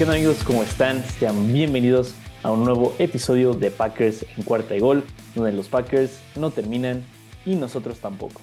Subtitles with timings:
[0.00, 0.42] ¿Qué onda amigos?
[0.44, 1.04] ¿Cómo están?
[1.04, 5.04] Sean bienvenidos a un nuevo episodio de Packers en cuarta y gol,
[5.34, 7.04] donde los Packers no terminan
[7.44, 8.40] y nosotros tampoco.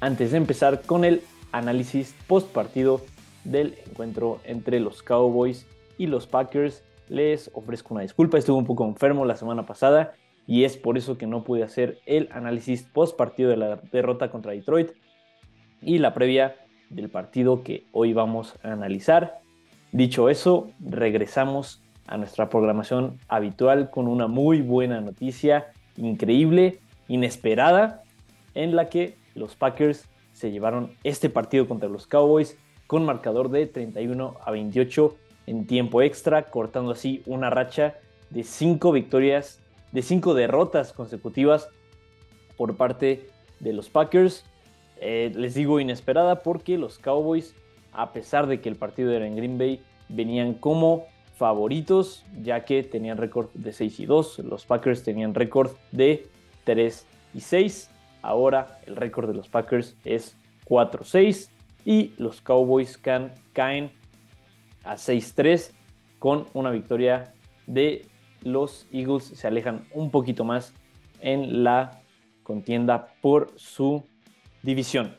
[0.00, 1.22] Antes de empezar con el
[1.52, 3.00] análisis post partido
[3.44, 5.68] del encuentro entre los Cowboys
[5.98, 10.16] y los Packers, les ofrezco una disculpa, estuve un poco enfermo la semana pasada
[10.48, 14.32] y es por eso que no pude hacer el análisis post partido de la derrota
[14.32, 14.90] contra Detroit
[15.80, 16.56] y la previa
[16.90, 19.42] del partido que hoy vamos a analizar.
[19.92, 28.02] Dicho eso, regresamos a nuestra programación habitual con una muy buena noticia, increíble, inesperada,
[28.54, 32.56] en la que los Packers se llevaron este partido contra los Cowboys
[32.86, 35.16] con marcador de 31 a 28
[35.46, 37.96] en tiempo extra, cortando así una racha
[38.30, 39.60] de cinco victorias,
[39.92, 41.68] de cinco derrotas consecutivas
[42.56, 43.28] por parte
[43.60, 44.44] de los Packers.
[45.00, 47.54] Eh, les digo inesperada porque los Cowboys
[47.92, 52.82] a pesar de que el partido era en Green Bay, venían como favoritos, ya que
[52.82, 54.40] tenían récord de 6 y 2.
[54.40, 56.26] Los Packers tenían récord de
[56.64, 57.90] 3 y 6.
[58.22, 60.36] Ahora el récord de los Packers es
[60.66, 61.48] 4-6
[61.84, 63.90] y los Cowboys can, caen
[64.84, 65.70] a 6-3
[66.18, 67.32] con una victoria
[67.66, 68.06] de
[68.42, 69.24] los Eagles.
[69.24, 70.74] Se alejan un poquito más
[71.20, 72.02] en la
[72.42, 74.04] contienda por su
[74.62, 75.16] división.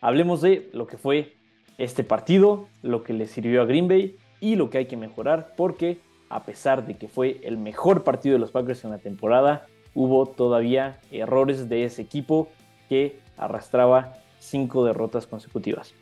[0.00, 1.37] Hablemos de lo que fue
[1.78, 5.54] este partido, lo que le sirvió a Green Bay y lo que hay que mejorar,
[5.56, 9.66] porque a pesar de que fue el mejor partido de los Packers en la temporada,
[9.94, 12.48] hubo todavía errores de ese equipo
[12.88, 15.94] que arrastraba cinco derrotas consecutivas.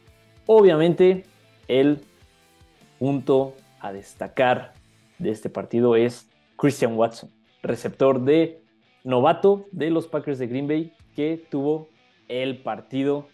[0.46, 1.24] Obviamente,
[1.68, 2.00] el
[2.98, 4.72] punto a destacar
[5.18, 7.30] de este partido es Christian Watson,
[7.62, 8.60] receptor de
[9.04, 11.88] novato de los Packers de Green Bay, que tuvo
[12.28, 13.28] el partido,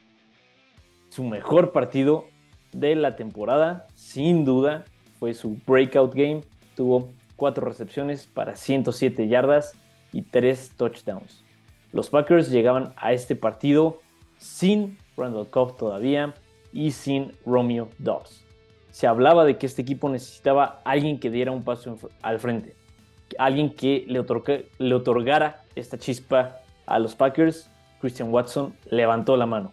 [1.09, 2.27] su mejor partido
[2.73, 4.85] de la temporada, sin duda,
[5.19, 6.43] fue su breakout game.
[6.75, 9.75] Tuvo cuatro recepciones para 107 yardas
[10.13, 11.45] y tres touchdowns.
[11.93, 14.01] Los Packers llegaban a este partido
[14.39, 16.35] sin Randall Cobb todavía
[16.73, 18.45] y sin Romeo Dobbs.
[18.91, 22.75] Se hablaba de que este equipo necesitaba alguien que diera un paso al frente,
[23.39, 24.25] alguien que le,
[24.79, 27.71] le otorgara esta chispa a los Packers.
[28.01, 29.73] Christian Watson levantó la mano.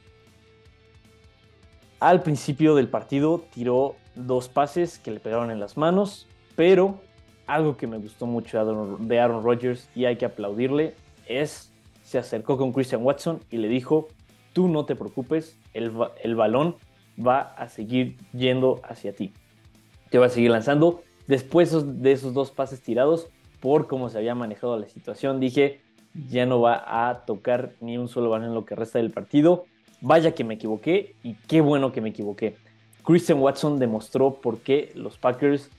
[1.99, 6.99] Al principio del partido tiró dos pases que le pegaron en las manos, pero
[7.45, 8.63] algo que me gustó mucho
[8.99, 10.95] de Aaron Rodgers y hay que aplaudirle
[11.27, 11.71] es
[12.03, 14.07] se acercó con Christian Watson y le dijo,
[14.53, 15.91] tú no te preocupes, el,
[16.23, 16.75] el balón
[17.19, 19.33] va a seguir yendo hacia ti.
[20.09, 21.03] Te va a seguir lanzando.
[21.27, 23.27] Después de esos dos pases tirados,
[23.59, 25.81] por cómo se había manejado la situación, dije,
[26.29, 29.66] ya no va a tocar ni un solo balón en lo que resta del partido.
[30.01, 32.55] Vaya que me equivoqué y qué bueno que me equivoqué.
[33.03, 35.69] Christian Watson demostró por qué los Packers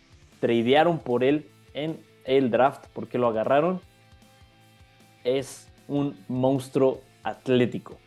[0.40, 3.80] tradearon por él en el draft, por qué lo agarraron.
[5.24, 7.98] Es un monstruo atlético.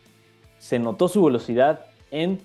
[0.58, 2.40] Se notó su velocidad en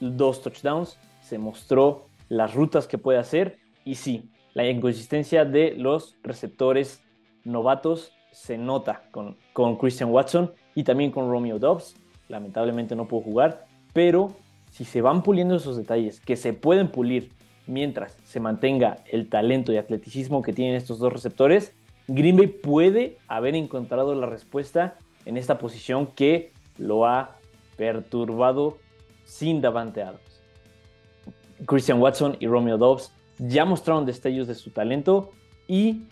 [0.00, 6.16] dos touchdowns, se mostró las rutas que puede hacer y sí, la inconsistencia de los
[6.22, 7.02] receptores
[7.44, 9.36] novatos se nota con,
[9.76, 11.94] Christian Watson y también con Romeo Dobbs
[12.32, 14.34] lamentablemente no puedo jugar, pero
[14.70, 17.30] si se van puliendo esos detalles que se pueden pulir
[17.66, 21.76] mientras se mantenga el talento y atleticismo que tienen estos dos receptores,
[22.08, 27.36] Green Bay puede haber encontrado la respuesta en esta posición que lo ha
[27.76, 28.78] perturbado
[29.24, 30.42] sin Davante Adams.
[31.66, 35.30] Christian Watson y Romeo Dobbs ya mostraron destellos de su talento
[35.68, 36.04] y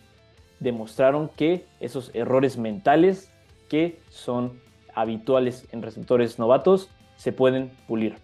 [0.60, 3.32] demostraron que esos errores mentales
[3.68, 4.60] que son
[4.94, 8.16] habituales en receptores novatos se pueden pulir.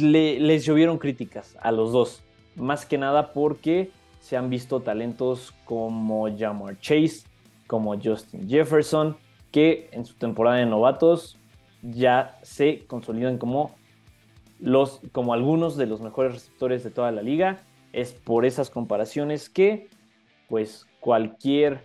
[0.00, 2.22] les llovieron críticas a los dos,
[2.56, 3.90] más que nada porque
[4.20, 7.24] se han visto talentos como Jamar Chase,
[7.66, 9.16] como Justin Jefferson,
[9.50, 11.38] que en su temporada de novatos
[11.82, 13.74] ya se consolidan como,
[14.60, 17.64] los, como algunos de los mejores receptores de toda la liga.
[17.92, 19.88] Es por esas comparaciones que
[20.48, 21.82] pues cualquier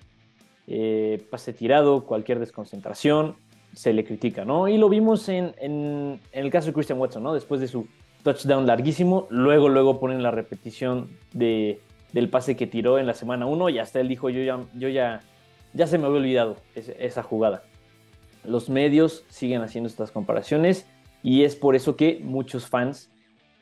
[0.67, 3.35] eh, pase tirado, cualquier desconcentración,
[3.73, 4.67] se le critica, ¿no?
[4.67, 7.33] Y lo vimos en, el caso de Christian Watson, ¿no?
[7.33, 7.87] Después de su
[8.23, 11.79] touchdown larguísimo, luego, luego ponen la repetición de,
[12.11, 14.89] del pase que tiró en la semana 1 y hasta él dijo, yo ya, yo
[14.89, 15.21] ya,
[15.73, 17.63] ya se me había olvidado esa jugada.
[18.43, 20.85] Los medios siguen haciendo estas comparaciones
[21.23, 23.09] y es por eso que muchos fans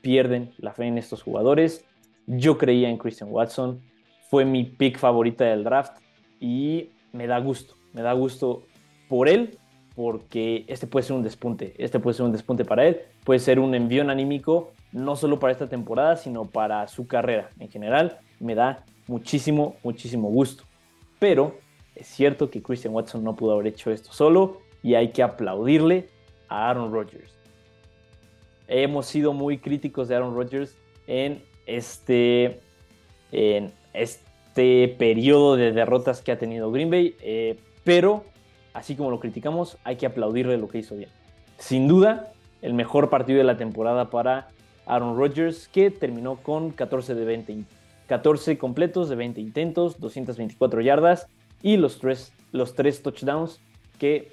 [0.02, 1.86] pierden la fe en estos jugadores.
[2.26, 3.82] Yo creía en Christian Watson,
[4.30, 5.98] fue mi pick favorita del draft
[6.40, 8.64] y me da gusto, me da gusto
[9.08, 9.58] por él
[9.96, 13.60] porque este puede ser un despunte, este puede ser un despunte para él, puede ser
[13.60, 18.20] un envío anímico no solo para esta temporada, sino para su carrera en general.
[18.40, 20.64] Me da muchísimo, muchísimo gusto.
[21.20, 21.58] Pero
[21.96, 26.10] es cierto que Christian Watson no pudo haber hecho esto solo y hay que aplaudirle
[26.50, 27.34] a Aaron Rodgers.
[28.68, 30.76] Hemos sido muy críticos de Aaron Rodgers
[31.08, 32.60] en este,
[33.32, 34.25] en este
[34.56, 38.24] periodo de derrotas que ha tenido Green Bay, eh, pero
[38.74, 41.10] así como lo criticamos, hay que aplaudirle lo que hizo bien.
[41.58, 42.32] Sin duda,
[42.62, 44.50] el mejor partido de la temporada para
[44.86, 47.58] Aaron Rodgers, que terminó con 14 de 20,
[48.08, 51.28] 14 completos de 20 intentos, 224 yardas
[51.62, 53.60] y los tres, los tres touchdowns
[53.98, 54.32] que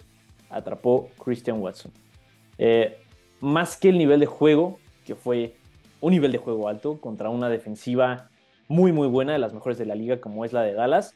[0.51, 1.93] atrapó Christian Watson.
[2.59, 2.99] Eh,
[3.41, 5.55] más que el nivel de juego, que fue
[6.01, 8.29] un nivel de juego alto contra una defensiva
[8.69, 11.14] muy muy buena, de las mejores de la liga como es la de Dallas,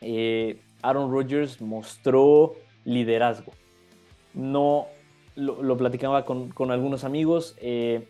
[0.00, 2.54] eh, Aaron Rodgers mostró
[2.84, 3.52] liderazgo.
[4.34, 4.86] No
[5.34, 7.56] lo, platicaba con, algunos amigos.
[7.60, 8.06] Eh,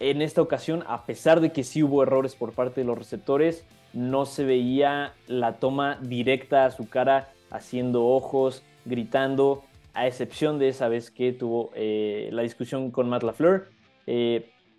[0.00, 3.64] en esta ocasión, a pesar de que sí hubo errores por parte de los receptores,
[3.92, 9.64] no se veía la toma directa a su cara, haciendo ojos, gritando,
[9.94, 13.68] a excepción de esa vez que tuvo eh, la discusión con Matt LaFleur.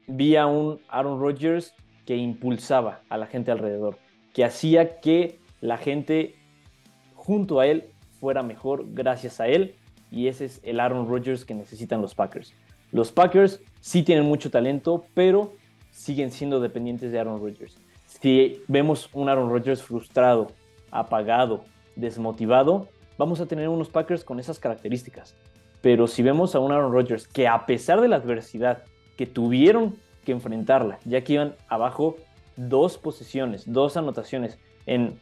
[0.08, 1.76] Vi a un Aaron Rodgers
[2.10, 4.00] que impulsaba a la gente alrededor,
[4.34, 6.34] que hacía que la gente
[7.14, 9.76] junto a él fuera mejor gracias a él,
[10.10, 12.56] y ese es el Aaron Rodgers que necesitan los Packers.
[12.92, 15.54] Los Packers sí tienen mucho talento, pero
[15.92, 17.78] siguen siendo dependientes de Aaron Rodgers.
[18.08, 20.48] Si vemos un Aaron Rodgers frustrado,
[20.90, 21.64] apagado,
[21.96, 22.88] desmotivado,
[23.20, 25.36] vamos a tener unos Packers con esas características.
[25.82, 28.82] Pero si vemos a un Aaron Rodgers que a pesar de la adversidad
[29.16, 29.98] que tuvieron
[30.32, 32.16] enfrentarla, ya que iban abajo
[32.56, 35.20] dos posiciones, dos anotaciones en,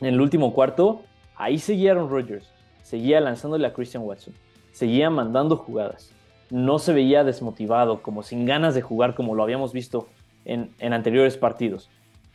[0.00, 1.02] el último cuarto,
[1.34, 2.52] ahí seguía Aaron Rodgers,
[2.82, 4.32] seguía lanzándole a Christian Watson,
[4.70, 6.12] seguía mandando jugadas,
[6.50, 10.08] no se veía desmotivado, como sin ganas de jugar como lo habíamos visto
[10.44, 11.90] en, anteriores partidos.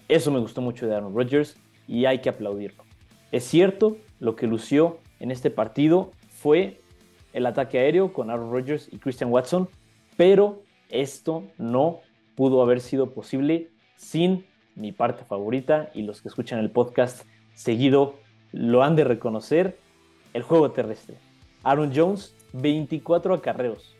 [0.09, 1.57] Eso me gustó mucho de Aaron Rodgers
[1.87, 2.83] y hay que aplaudirlo.
[3.31, 6.81] Es cierto, lo que lució en este partido fue
[7.31, 9.69] el ataque aéreo con Aaron Rodgers y Christian Watson,
[10.17, 10.61] pero
[10.93, 12.01] esto no
[12.35, 14.45] pudo haber sido posible sin
[14.75, 18.15] mi parte favorita y los que escuchan el podcast seguido
[18.51, 19.77] lo han de reconocer,
[20.33, 21.17] el juego terrestre.
[21.63, 23.95] Aaron Jones, 24 acarreos,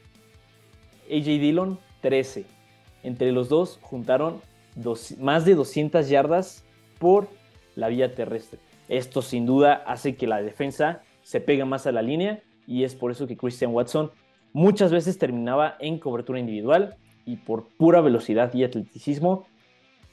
[1.10, 2.46] AJ Dillon 13.
[3.04, 4.42] Entre los dos juntaron
[5.20, 6.64] más de 200 yardas
[7.00, 7.28] por
[7.76, 8.60] la vía terrestre.
[8.88, 12.96] Esto sin duda hace que la defensa se pegue más a la línea y es
[12.96, 14.12] por eso que Christian Watson
[14.54, 16.96] muchas veces terminaba en cobertura individual
[17.26, 19.46] y por pura velocidad y atleticismo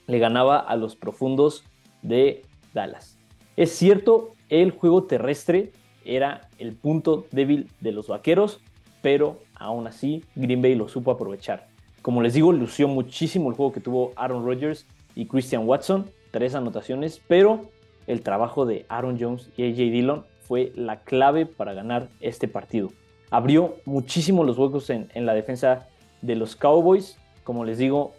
[0.06, 1.64] le ganaba a los profundos
[2.02, 2.42] de
[2.74, 3.18] Dallas.
[3.56, 5.72] Es cierto, el juego terrestre
[6.04, 8.60] era el punto débil de los vaqueros,
[9.02, 11.68] pero aún así Green Bay lo supo aprovechar.
[12.02, 16.54] Como les digo, lució muchísimo el juego que tuvo Aaron Rodgers y Christian Watson, tres
[16.54, 17.70] anotaciones, pero
[18.06, 22.90] el trabajo de Aaron Jones y AJ Dillon fue la clave para ganar este partido.
[23.30, 25.88] Abrió muchísimo los huecos en, la defensa
[26.20, 27.16] de los Cowboys.
[27.44, 28.12] Como les digo,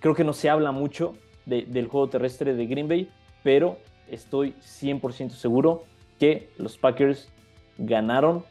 [0.00, 1.14] creo que no se habla mucho
[1.46, 3.10] del juego terrestre de Green Bay,
[3.42, 3.78] pero
[4.08, 5.84] estoy 100% seguro
[6.18, 7.28] que los Packers
[7.78, 8.44] ganaron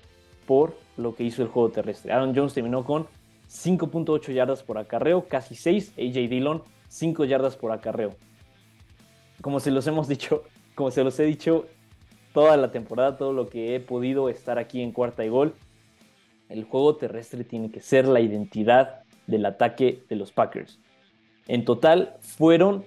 [0.46, 2.12] por lo que hizo el juego terrestre.
[2.12, 3.08] Aaron Jones terminó con
[3.50, 5.94] 5.8 yardas por acarreo, casi 6.
[5.98, 8.12] AJ Dillon, 5 yardas por acarreo.
[9.42, 10.44] Como se los hemos dicho,
[10.75, 11.66] como se los he dicho
[12.34, 15.54] toda la temporada, todo lo que he podido estar aquí en cuarta y gol,
[16.50, 20.80] el juego terrestre tiene que ser la identidad del ataque de los Packers.
[21.48, 22.86] En total fueron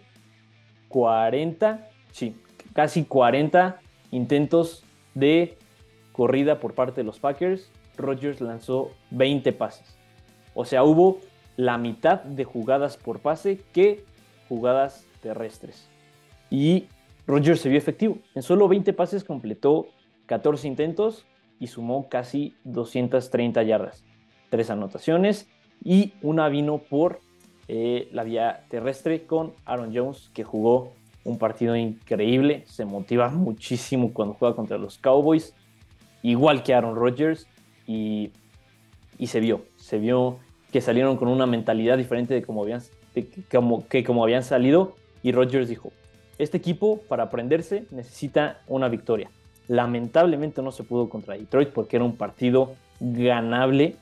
[0.89, 2.37] 40, sí,
[2.73, 4.85] casi 40 intentos
[5.15, 5.59] de
[6.13, 9.97] corrida por parte de los Packers, Rodgers lanzó 20 pases.
[10.55, 11.21] O sea, hubo
[11.57, 14.05] la mitad de jugadas por pase que
[14.49, 15.89] jugadas terrestres.
[16.51, 16.87] Y
[17.27, 18.19] Rodgers se vio efectivo.
[18.35, 19.89] En solo 20 pases completó
[20.27, 21.27] 14 intentos
[21.59, 24.05] y sumó casi 230 yardas.
[24.51, 25.49] Tres anotaciones
[25.83, 27.21] y una vino por
[27.69, 30.93] eh, la vía terrestre con Aaron Jones, que jugó
[31.25, 32.65] un partido increíble.
[32.67, 35.55] Se motiva muchísimo cuando juega contra los Cowboys
[36.23, 37.47] igual que Aaron Rodgers,
[37.87, 38.33] y,
[39.27, 40.39] se vio, se vio
[40.73, 42.83] que salieron con una mentalidad diferente de como habían,
[43.51, 45.93] como, que como habían salido, y Rodgers dijo,
[46.39, 49.31] este equipo para aprenderse necesita una victoria.
[49.69, 53.97] Lamentablemente no se pudo contra Detroit porque era un partido ganable,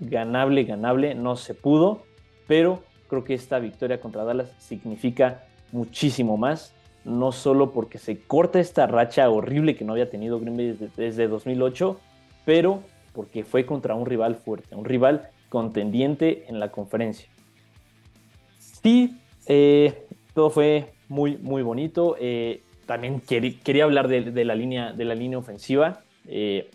[0.00, 2.02] ganable, ganable, no se pudo,
[2.46, 6.74] pero creo que esta victoria contra Dallas significa muchísimo más
[7.08, 11.26] no solo porque se corta esta racha horrible que no había tenido Green Bay desde,
[11.26, 11.98] 2008,
[12.44, 12.82] pero
[13.12, 17.28] porque fue contra un rival fuerte, un rival contendiente en la conferencia.
[18.58, 22.16] Sí, eh, todo fue muy, muy bonito.
[22.20, 26.00] Eh, también quería hablar de, la línea, de la línea ofensiva.
[26.26, 26.70] Eh,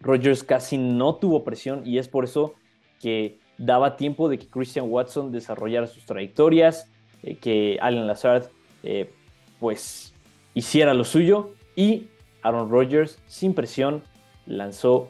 [0.00, 2.54] Rodgers casi no tuvo presión y es por eso
[3.00, 6.88] que daba tiempo de que Christian Watson desarrollara sus trayectorias,
[7.42, 8.44] que Allen Lazard
[9.58, 10.14] pues
[10.54, 12.06] hiciera lo suyo y
[12.42, 14.02] Aaron Rodgers sin presión
[14.46, 15.08] lanzó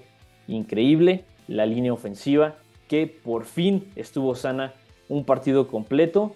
[0.49, 2.56] increíble la línea ofensiva
[2.88, 4.75] que por fin estuvo sana
[5.09, 6.35] un partido completo,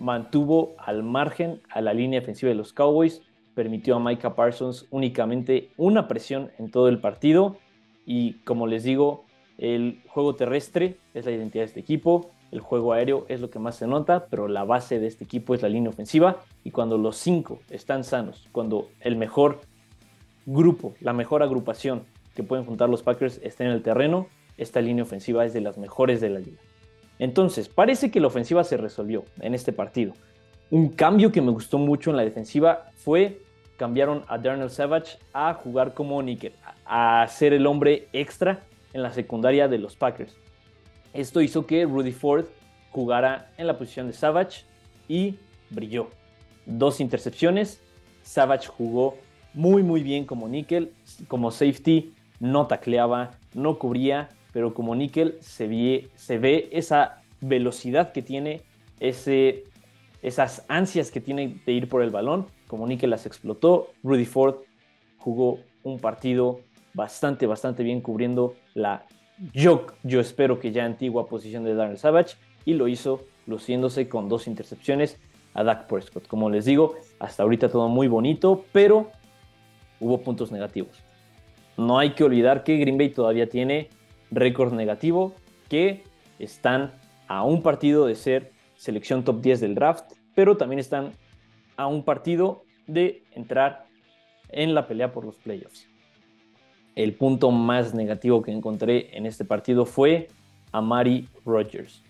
[0.00, 3.22] mantuvo al margen a la línea ofensiva de los Cowboys,
[3.54, 7.58] permitió a Micah Parsons únicamente una presión en todo el partido
[8.06, 9.24] y como les digo,
[9.58, 13.58] el juego terrestre es la identidad de este equipo, el juego aéreo es lo que
[13.58, 16.98] más se nota, pero la base de este equipo es la línea ofensiva y cuando
[16.98, 19.60] los cinco están sanos, cuando el mejor
[20.46, 22.02] grupo, la mejor agrupación
[22.34, 24.26] que pueden juntar los Packers está en el terreno,
[24.56, 26.60] esta línea ofensiva es de las mejores de la liga.
[27.20, 30.14] Entonces, parece que la ofensiva se resolvió en este partido.
[30.70, 33.42] Un cambio que me gustó mucho en la defensiva fue
[33.76, 36.54] cambiaron a Darnell Savage a jugar como níquel,
[36.86, 38.60] a ser el hombre extra
[38.94, 40.34] en la secundaria de los Packers.
[41.12, 42.46] Esto hizo que Rudy Ford
[42.90, 44.64] jugara en la posición de Savage
[45.06, 45.36] y
[45.68, 46.08] brilló.
[46.64, 47.82] Dos intercepciones.
[48.22, 49.18] Savage jugó
[49.52, 50.94] muy muy bien como níquel,
[51.28, 58.62] como safety, no tacleaba, no cubría, pero como níquel se ve, esa velocidad que tiene,
[58.98, 59.64] ese,
[60.22, 63.90] esas ansias que tiene de ir por el balón, como níquel las explotó.
[64.02, 64.56] Rudy Ford
[65.18, 66.60] jugó un partido
[66.94, 69.06] bastante, bastante bien cubriendo la,
[69.52, 74.28] yo, yo espero que ya antigua posición de Darren Savage, y lo hizo luciéndose con
[74.28, 75.18] dos intercepciones
[75.54, 76.26] a Dak Prescott.
[76.26, 79.10] Como les digo, hasta ahorita todo muy bonito, pero
[79.98, 81.02] hubo puntos negativos.
[81.76, 83.88] No hay que olvidar que Green Bay todavía tiene
[84.30, 85.34] récord negativo,
[85.68, 86.02] que
[86.38, 86.92] están
[87.28, 91.12] a un partido de ser selección top 10 del draft, pero también están
[91.76, 93.86] a un partido de entrar
[94.48, 95.86] en la pelea por los playoffs.
[96.96, 100.28] El punto más negativo que encontré en este partido fue
[100.72, 102.02] a Mari Rogers.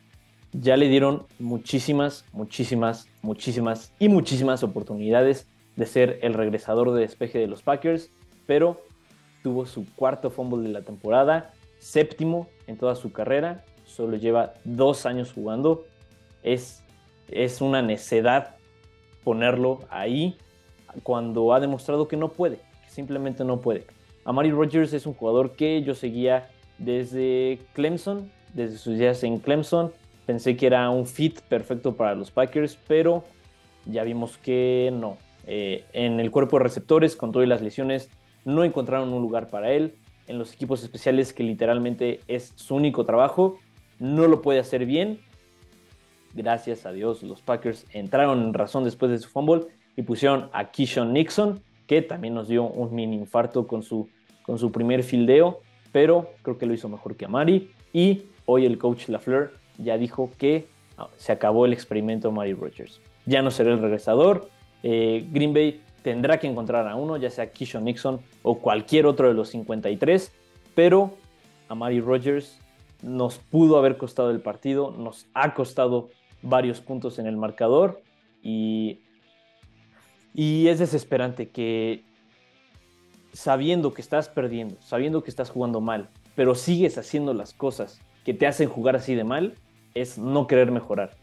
[0.53, 5.47] Ya le dieron muchísimas, muchísimas, muchísimas y muchísimas oportunidades
[5.77, 8.11] de ser el regresador de despeje de los Packers,
[8.47, 8.81] pero
[9.43, 15.07] tuvo su cuarto fumble de la temporada, séptimo en toda su carrera, solo lleva dos
[15.07, 15.87] años jugando.
[16.45, 16.85] Es,
[17.29, 18.55] es una necedad
[19.25, 20.37] ponerlo ahí
[21.03, 23.85] cuando ha demostrado que no puede, que simplemente no puede.
[24.25, 29.93] Amari Rogers es un jugador que yo seguía desde Clemson, desde sus días en Clemson.
[30.27, 33.25] Pensé que era un fit perfecto para los Packers, pero
[33.87, 35.17] ya vimos que no.
[35.47, 38.11] Eh, en el cuerpo de receptores, con todas las lesiones,
[38.45, 39.95] no encontraron un lugar para él.
[40.31, 43.59] En los equipos especiales, que literalmente es su único trabajo,
[43.99, 45.19] no lo puede hacer bien.
[46.35, 49.65] Gracias a Dios, los Packers entraron en razón después de su fumble
[49.97, 54.09] y pusieron a Kishon Nixon, que también nos dio un mini infarto con su,
[54.43, 57.73] con su primer fildeo, pero creo que lo hizo mejor que Amari.
[57.93, 63.01] Y hoy el coach LaFleur ya dijo que ah, se acabó el experimento Amari Rogers.
[63.27, 64.49] Ya no será el regresador.
[64.85, 69.29] Eh, Green Bay tendrá que encontrar a uno, ya sea Kishon Nixon o cualquier otro
[69.29, 70.33] de los 53,
[70.75, 71.15] pero
[71.69, 72.59] a Rogers
[73.03, 76.11] nos pudo haber costado el partido, nos ha costado
[76.43, 78.03] varios puntos en el marcador
[78.43, 79.01] y,
[80.35, 82.03] y es desesperante que
[83.33, 88.35] sabiendo que estás perdiendo, sabiendo que estás jugando mal, pero sigues haciendo las cosas que
[88.35, 89.55] te hacen jugar así de mal,
[89.95, 91.17] es no querer mejorar.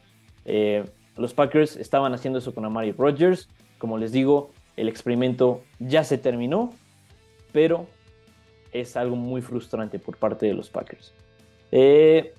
[0.46, 0.86] Eh,
[1.18, 3.50] los Packers estaban haciendo eso con Amari Rogers.
[3.78, 6.74] Como les digo, el experimento ya se terminó,
[7.52, 7.88] pero
[8.72, 11.14] es algo muy frustrante por parte de los Packers.
[11.72, 12.34] Eh,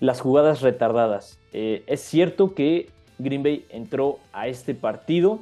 [0.00, 1.38] las jugadas retardadas.
[1.52, 5.40] Eh, es cierto que Green Bay entró a este partido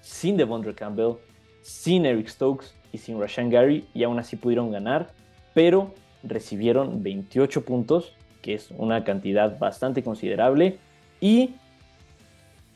[0.00, 1.16] sin Devondre Campbell,
[1.62, 5.10] sin Eric Stokes y sin Rashan Gary y aún así pudieron ganar,
[5.54, 10.78] pero recibieron 28 puntos, que es una cantidad bastante considerable,
[11.20, 11.54] y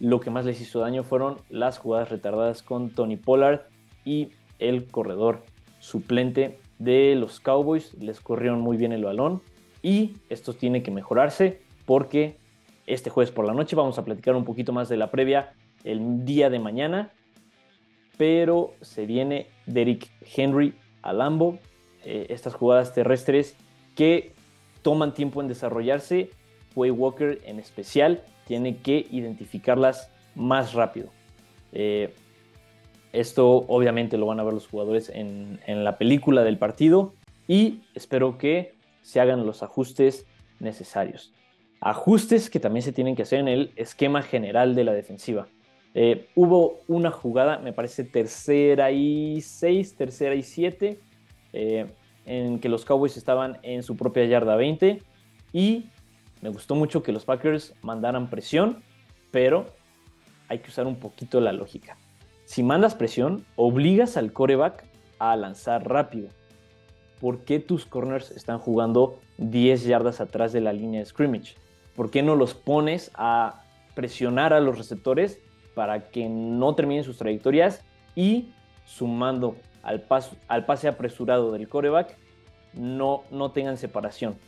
[0.00, 3.62] lo que más les hizo daño fueron las jugadas retardadas con Tony Pollard
[4.04, 5.42] y el corredor
[5.78, 7.94] suplente de los Cowboys.
[7.94, 9.42] Les corrieron muy bien el balón
[9.82, 12.36] y esto tiene que mejorarse porque
[12.86, 16.24] este jueves por la noche vamos a platicar un poquito más de la previa el
[16.24, 17.12] día de mañana.
[18.16, 21.58] Pero se viene Derrick Henry a Lambo.
[22.04, 23.56] Eh, estas jugadas terrestres
[23.94, 24.32] que
[24.82, 26.30] toman tiempo en desarrollarse.
[26.76, 31.08] Way Walker en especial tiene que identificarlas más rápido.
[31.72, 32.14] Eh,
[33.12, 37.14] esto obviamente lo van a ver los jugadores en, la película del partido,
[37.48, 40.26] y espero que se hagan los ajustes
[40.60, 41.32] necesarios.
[41.80, 45.48] Ajustes que también se tienen que hacer en el esquema general de la defensiva.
[45.94, 51.00] Eh, hubo una jugada, me parece tercera y seis, tercera y siete,
[51.52, 51.86] eh,
[52.26, 55.00] en que los Cowboys estaban en su propia yarda 20
[55.52, 55.86] y
[56.42, 58.82] me gustó mucho que los Packers mandaran presión,
[59.30, 59.74] pero
[60.48, 61.96] hay que usar un poquito la lógica.
[62.44, 64.84] Si mandas presión, obligas al coreback
[65.18, 66.28] a lanzar rápido.
[67.20, 71.56] ¿Por qué tus corners están jugando 10 yardas atrás de la línea de scrimmage?
[71.94, 73.64] ¿Por qué no los pones a
[73.94, 75.40] presionar a los receptores
[75.74, 77.82] para que no terminen sus trayectorias
[78.14, 78.52] y
[78.84, 82.16] sumando al, pase apresurado del coreback
[82.74, 84.38] no, no tengan separación?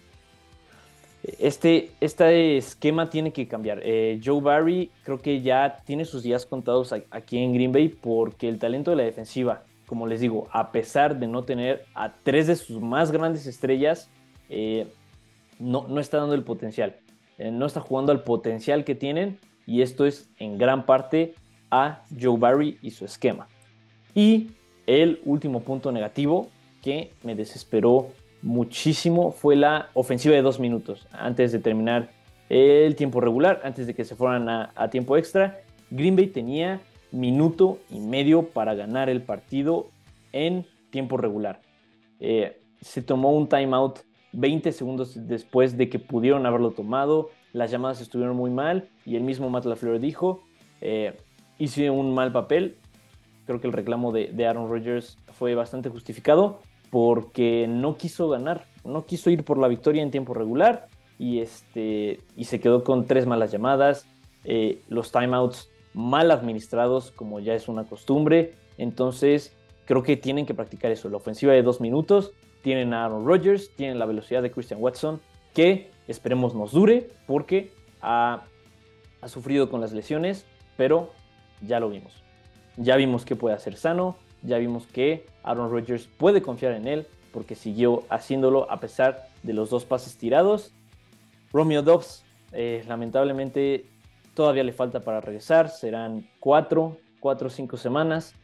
[1.39, 3.81] Este, este esquema tiene que cambiar.
[3.83, 8.49] Eh, Joe Barry creo que ya tiene sus días contados aquí en Green Bay porque
[8.49, 12.47] el talento de la defensiva, como les digo, a pesar de no tener a tres
[12.47, 14.11] de sus más grandes estrellas,
[14.49, 14.87] eh,
[15.59, 16.97] no, no, está dando el potencial.
[17.37, 21.35] Eh, no está jugando al potencial que tienen y esto es en gran parte
[21.71, 23.49] a Joe Barry y su esquema.
[24.15, 24.51] Y
[24.87, 26.49] el último punto negativo
[26.83, 28.09] que me desesperó
[28.43, 32.11] muchísimo fue la ofensiva de dos minutos antes de terminar
[32.49, 35.61] el tiempo regular, antes de que se fueran a, tiempo extra.
[35.91, 36.81] Green Bay tenía
[37.11, 39.89] minuto y medio para ganar el partido
[40.33, 41.61] en tiempo regular.
[42.21, 44.01] Eh, se tomó un timeout
[44.33, 47.31] 20 segundos después de que pudieron haberlo tomado.
[47.53, 50.43] Las llamadas estuvieron muy mal y el mismo Matt LaFleur dijo,
[50.81, 51.17] eh,
[51.59, 52.77] hice un mal papel.
[53.47, 58.67] Creo que el reclamo de, de Aaron Rodgers fue bastante justificado porque no quiso ganar,
[58.85, 63.07] no quiso ir por la victoria en tiempo regular y, este, y se quedó con
[63.07, 64.07] tres malas llamadas,
[64.45, 70.55] eh, los timeouts mal administrados como ya es una costumbre, entonces creo que tienen que
[70.55, 74.51] practicar eso, la ofensiva de dos minutos, tienen a Aaron Rodgers, tienen la velocidad de
[74.51, 75.21] Christian Watson,
[75.55, 78.45] que esperemos nos dure porque ha,
[79.21, 81.11] ha sufrido con las lesiones, pero
[81.63, 82.23] ya lo vimos.
[82.77, 87.07] Ya vimos que puede hacer sano, ya vimos que Aaron Rodgers puede confiar en él
[87.33, 90.73] porque siguió haciéndolo a pesar de los dos pases tirados.
[91.53, 93.87] Romeo Dobbs, eh, lamentablemente,
[94.35, 95.69] todavía le falta para regresar.
[95.69, 98.35] Serán cuatro, cuatro o cinco semanas.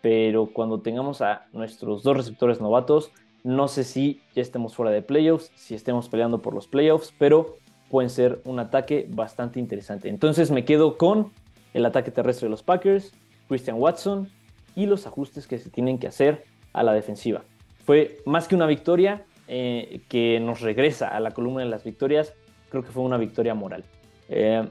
[0.00, 3.12] Pero cuando tengamos a nuestros dos receptores novatos,
[3.44, 7.56] no sé si ya estemos fuera de playoffs, si estemos peleando por los playoffs, pero
[7.88, 10.08] pueden ser un ataque bastante interesante.
[10.08, 11.32] Entonces me quedo con
[11.72, 13.12] el ataque terrestre de los Packers,
[13.48, 14.28] Christian Watson,
[14.74, 17.44] y los ajustes que se tienen que hacer a la defensiva.
[17.84, 22.32] Fue más que una victoria eh, que nos regresa a la columna de las victorias,
[22.70, 23.84] creo que fue una victoria moral.
[24.28, 24.66] Eh,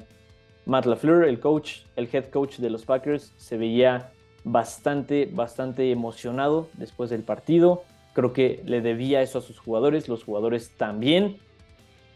[0.65, 4.11] Matt LaFleur, el coach, el head coach de los Packers, se veía
[4.43, 7.83] bastante, bastante emocionado después del partido.
[8.13, 11.37] Creo que le debía eso a sus jugadores, los jugadores también.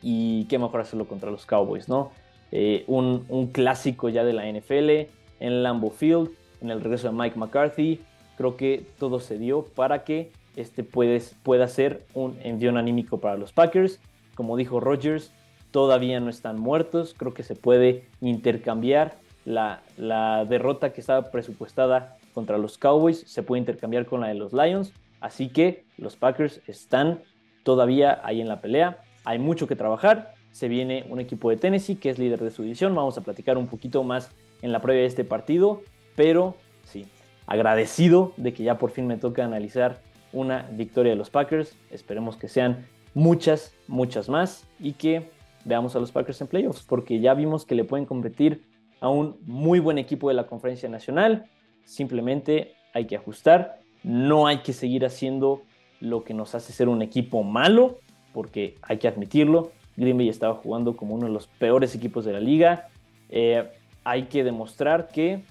[0.02, 2.12] Y qué mejor hacerlo contra los Cowboys, ¿no?
[2.52, 6.30] Eh, un, un, clásico ya de la NFL en Lambeau Field
[6.66, 8.02] en el regreso de Mike McCarthy.
[8.38, 13.54] Creo que todo se dio para que este pueda ser un envío anímico para los
[13.54, 14.00] Packers.
[14.36, 15.32] Como dijo Rogers,
[15.72, 17.14] todavía no están muertos.
[17.18, 23.24] Creo que se puede intercambiar la, la derrota que estaba presupuestada contra los Cowboys.
[23.28, 24.92] Se puede intercambiar con la de los Lions.
[25.22, 27.20] Así que los Packers están
[27.64, 29.00] todavía ahí en la pelea.
[29.24, 30.34] Hay mucho que trabajar.
[30.52, 32.96] Se viene un equipo de Tennessee que es líder de su división.
[32.96, 35.82] Vamos a platicar un poquito más en la previa de este partido
[36.16, 37.06] pero sí,
[37.48, 40.02] agradecido de que ya por fin me toca analizar
[40.34, 41.76] una victoria de los Packers.
[41.92, 45.30] Esperemos que sean muchas, muchas más y que
[45.64, 48.64] veamos a los Packers en playoffs, porque ya vimos que le pueden competir
[49.00, 51.46] a un muy buen equipo de la conferencia nacional.
[51.84, 55.64] Simplemente hay que ajustar, no hay que seguir haciendo
[56.00, 58.00] lo que nos hace ser un equipo malo,
[58.34, 62.34] porque hay que admitirlo, Green Bay estaba jugando como uno de los peores equipos de
[62.34, 62.90] la liga.
[63.30, 63.70] Eh,
[64.04, 65.44] hay que demostrar que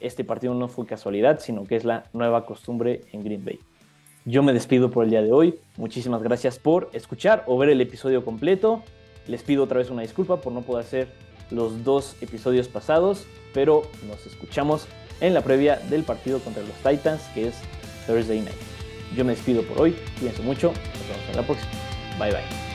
[0.00, 3.60] este partido no fue casualidad, sino que es la nueva costumbre en Green Bay.
[4.24, 5.58] Yo me despido por el día de hoy.
[5.76, 8.82] Muchísimas gracias por escuchar o ver el episodio completo.
[9.26, 11.08] Les pido otra vez una disculpa por no poder hacer
[11.50, 14.86] los dos episodios pasados, pero nos escuchamos
[15.20, 17.54] en la previa del partido contra los Titans, que es
[18.06, 18.56] Thursday Night.
[19.16, 21.70] Yo me despido por hoy, cuídense mucho, nos vemos en la próxima.
[22.18, 22.67] Bye bye.